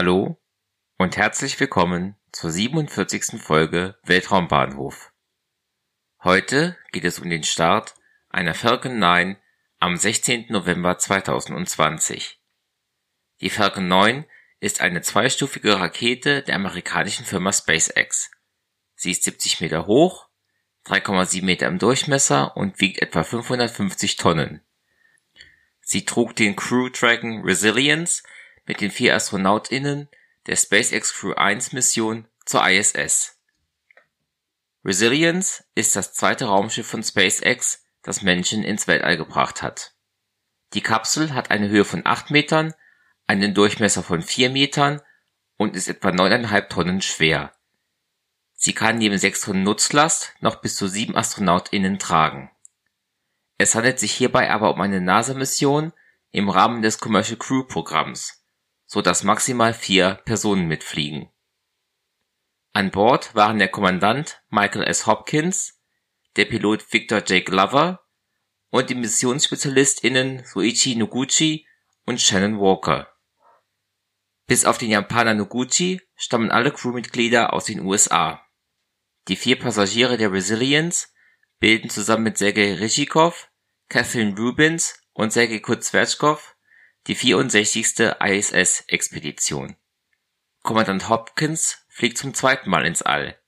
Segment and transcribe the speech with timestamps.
[0.00, 0.40] Hallo
[0.96, 3.42] und herzlich willkommen zur 47.
[3.42, 5.12] Folge Weltraumbahnhof.
[6.22, 7.96] Heute geht es um den Start
[8.28, 9.36] einer Falcon 9
[9.80, 10.46] am 16.
[10.50, 12.40] November 2020.
[13.40, 14.24] Die Falcon 9
[14.60, 18.30] ist eine zweistufige Rakete der amerikanischen Firma SpaceX.
[18.94, 20.28] Sie ist 70 Meter hoch,
[20.86, 24.64] 3,7 Meter im Durchmesser und wiegt etwa 550 Tonnen.
[25.80, 28.22] Sie trug den Crew Dragon Resilience
[28.68, 30.08] mit den vier AstronautInnen
[30.46, 33.40] der SpaceX Crew 1 Mission zur ISS.
[34.84, 39.94] Resilience ist das zweite Raumschiff von SpaceX, das Menschen ins Weltall gebracht hat.
[40.74, 42.74] Die Kapsel hat eine Höhe von 8 Metern,
[43.26, 45.00] einen Durchmesser von 4 Metern
[45.56, 47.52] und ist etwa 9,5 Tonnen schwer.
[48.54, 52.50] Sie kann neben 6 Tonnen Nutzlast noch bis zu 7 AstronautInnen tragen.
[53.56, 55.92] Es handelt sich hierbei aber um eine NASA-Mission
[56.30, 58.37] im Rahmen des Commercial Crew Programms
[58.88, 61.30] so dass maximal vier Personen mitfliegen.
[62.72, 65.06] An Bord waren der Kommandant Michael S.
[65.06, 65.78] Hopkins,
[66.36, 67.44] der Pilot Victor J.
[67.44, 68.00] Glover
[68.70, 71.66] und die MissionsspezialistInnen Soichi Noguchi
[72.06, 73.12] und Shannon Walker.
[74.46, 78.42] Bis auf den Japaner Noguchi stammen alle Crewmitglieder aus den USA.
[79.28, 81.12] Die vier Passagiere der Resilience
[81.58, 83.50] bilden zusammen mit Sergei Ryzhikov,
[83.90, 86.56] Kathleen Rubins und Sergei Kurzwertschkow
[87.08, 88.16] die 64.
[88.20, 89.76] ISS-Expedition.
[90.62, 93.38] Kommandant Hopkins fliegt zum zweiten Mal ins All.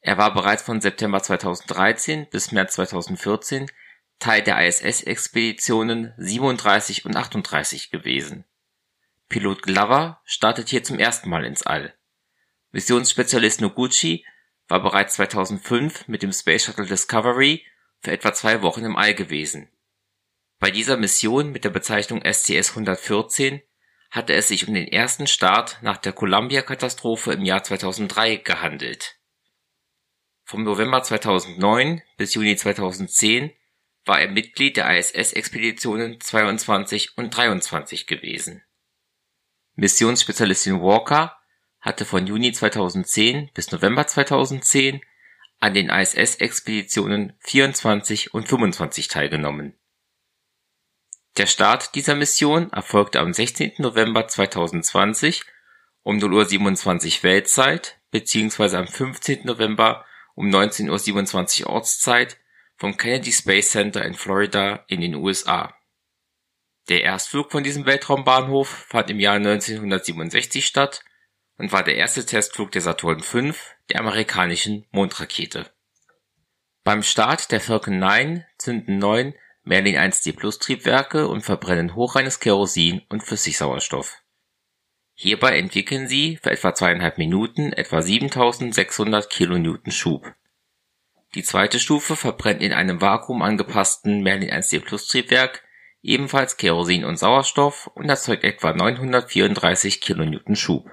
[0.00, 3.68] Er war bereits von September 2013 bis März 2014
[4.20, 8.44] Teil der ISS-Expeditionen 37 und 38 gewesen.
[9.28, 11.92] Pilot Glover startet hier zum ersten Mal ins All.
[12.70, 14.24] Missionsspezialist Noguchi
[14.68, 17.66] war bereits 2005 mit dem Space Shuttle Discovery
[17.98, 19.68] für etwa zwei Wochen im All gewesen
[20.60, 23.62] bei dieser Mission mit der Bezeichnung STS-114
[24.10, 29.16] hatte es sich um den ersten Start nach der Columbia-Katastrophe im Jahr 2003 gehandelt.
[30.44, 33.52] Vom November 2009 bis Juni 2010
[34.04, 38.62] war er Mitglied der ISS-Expeditionen 22 und 23 gewesen.
[39.76, 41.38] Missionsspezialistin Walker
[41.80, 45.00] hatte von Juni 2010 bis November 2010
[45.58, 49.79] an den ISS-Expeditionen 24 und 25 teilgenommen
[51.40, 53.76] der Start dieser Mission erfolgte am 16.
[53.78, 55.42] November 2020
[56.02, 59.46] um 0:27 Uhr Weltzeit beziehungsweise am 15.
[59.46, 62.36] November um 19:27 Uhr Ortszeit
[62.76, 65.74] vom Kennedy Space Center in Florida in den USA.
[66.90, 71.04] Der Erstflug von diesem Weltraumbahnhof fand im Jahr 1967 statt
[71.56, 73.54] und war der erste Testflug der Saturn V,
[73.88, 75.70] der amerikanischen Mondrakete.
[76.84, 84.22] Beim Start der Falcon 9 zünden neun Merlin 1D-Plus-Triebwerke und verbrennen hochreines Kerosin und Flüssigsauerstoff.
[85.14, 90.34] Hierbei entwickeln sie für etwa zweieinhalb Minuten etwa 7600 kN Schub.
[91.34, 95.62] Die zweite Stufe verbrennt in einem vakuumangepassten Merlin 1D-Plus-Triebwerk
[96.02, 100.90] ebenfalls Kerosin und Sauerstoff und erzeugt etwa 934 kN Schub.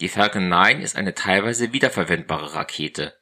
[0.00, 3.14] Die Falcon 9 ist eine teilweise wiederverwendbare Rakete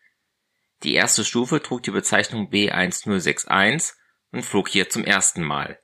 [0.82, 3.94] die erste Stufe trug die Bezeichnung B-1061
[4.32, 5.80] und flog hier zum ersten Mal.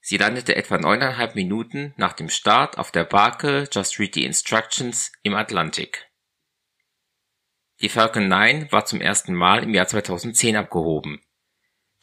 [0.00, 5.12] Sie landete etwa neuneinhalb Minuten nach dem Start auf der Barke Just Read the Instructions
[5.22, 6.06] im Atlantik.
[7.80, 11.20] Die Falcon 9 war zum ersten Mal im Jahr 2010 abgehoben.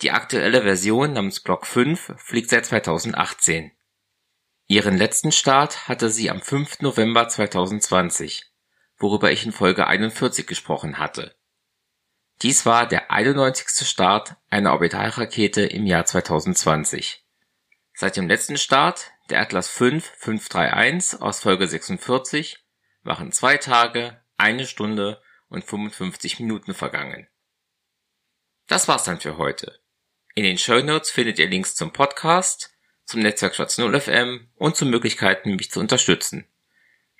[0.02, 3.72] Die aktuelle Version namens Block 5 fliegt seit 2018.
[4.68, 6.82] Ihren letzten Start hatte sie am 5.
[6.82, 8.46] November 2020,
[8.98, 11.36] worüber ich in Folge 41 gesprochen hatte
[12.42, 13.88] dies war der 91.
[13.88, 17.24] Start einer Orbitalrakete im Jahr 2020.
[17.94, 22.60] Seit dem letzten Start, der Atlas V 531 aus Folge 46,
[23.04, 27.28] waren zwei Tage, eine Stunde und 55 Minuten vergangen.
[28.68, 29.80] Das war's dann für heute.
[30.34, 32.74] In den Show Notes findet ihr Links zum Podcast,
[33.06, 36.50] zum Netzwerk Schwarz 0 FM und zu Möglichkeiten, mich zu unterstützen.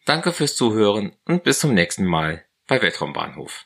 [0.04, 3.66] Danke fürs Zuhören und bis zum nächsten Mal bei Weltraumbahnhof.